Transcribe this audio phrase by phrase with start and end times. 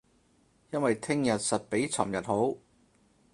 [0.71, 2.57] 因為聼日實比尋日好